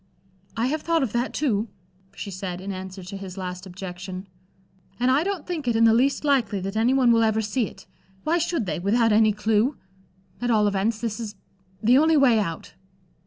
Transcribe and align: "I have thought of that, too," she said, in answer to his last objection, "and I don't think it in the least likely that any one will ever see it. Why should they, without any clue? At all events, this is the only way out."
"I 0.57 0.65
have 0.65 0.81
thought 0.81 1.03
of 1.03 1.11
that, 1.13 1.31
too," 1.31 1.67
she 2.15 2.31
said, 2.31 2.59
in 2.59 2.71
answer 2.71 3.03
to 3.03 3.17
his 3.17 3.37
last 3.37 3.67
objection, 3.67 4.27
"and 4.99 5.11
I 5.11 5.23
don't 5.23 5.45
think 5.45 5.67
it 5.67 5.75
in 5.75 5.83
the 5.83 5.93
least 5.93 6.23
likely 6.25 6.59
that 6.61 6.75
any 6.75 6.91
one 6.91 7.11
will 7.11 7.21
ever 7.21 7.39
see 7.41 7.67
it. 7.67 7.85
Why 8.23 8.39
should 8.39 8.65
they, 8.65 8.79
without 8.79 9.11
any 9.11 9.31
clue? 9.31 9.77
At 10.41 10.49
all 10.49 10.67
events, 10.67 10.99
this 10.99 11.19
is 11.19 11.35
the 11.83 11.99
only 11.99 12.17
way 12.17 12.39
out." 12.39 12.73